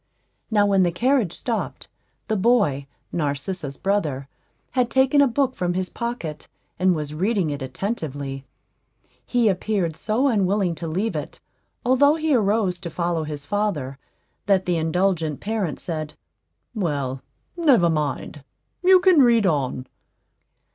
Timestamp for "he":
9.23-9.47, 12.15-12.33